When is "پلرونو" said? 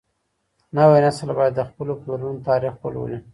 2.01-2.45